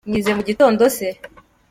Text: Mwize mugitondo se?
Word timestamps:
Mwize 0.09 0.31
mugitondo 0.37 0.83
se? 0.97 1.07